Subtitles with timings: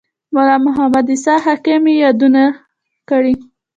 [0.33, 2.43] ملا محمد عیسی حکیم یې یادونه
[3.09, 3.33] کړې.